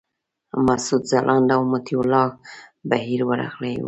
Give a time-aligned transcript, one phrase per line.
[0.65, 2.27] مسعود ځلاند او مطیع الله
[2.89, 3.79] بهیر ورغلي وو.